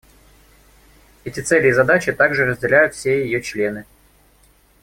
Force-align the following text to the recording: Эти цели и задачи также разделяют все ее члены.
Эти 1.25 1.41
цели 1.41 1.67
и 1.67 1.71
задачи 1.73 2.11
также 2.11 2.47
разделяют 2.47 2.95
все 2.95 3.23
ее 3.23 3.39
члены. 3.43 3.85